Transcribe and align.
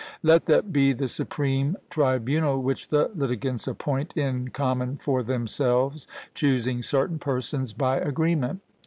Let 0.23 0.47
that 0.47 0.73
be 0.73 0.93
the 0.93 1.07
supreme 1.07 1.77
tribunal 1.91 2.59
which 2.63 2.87
the 2.87 3.11
litigants 3.13 3.67
appoint 3.67 4.17
in 4.17 4.47
common 4.49 4.97
for 4.97 5.21
themselves, 5.21 6.07
choosing 6.33 6.81
certain 6.81 7.19
persons 7.19 7.71
by 7.71 7.97
agreement. 7.97 8.61